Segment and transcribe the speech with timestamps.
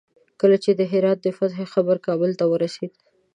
[0.39, 2.91] کله چې د هرات د فتح خبر کابل ته ورسېد.